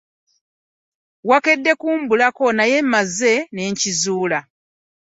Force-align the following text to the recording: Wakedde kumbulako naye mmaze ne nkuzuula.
Wakedde 1.29 1.71
kumbulako 1.81 2.45
naye 2.57 2.77
mmaze 2.83 3.33
ne 3.53 3.63
nkuzuula. 3.71 4.39